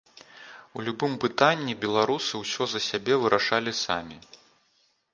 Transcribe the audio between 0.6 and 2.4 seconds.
У любым пытанні беларусы